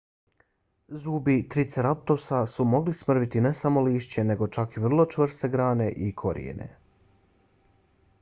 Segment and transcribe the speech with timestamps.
[1.01, 6.09] zubi triceratopsa su mogli smrviti ne samo lišće nego čak i vrlo čvrste grane i
[6.23, 6.69] korijenje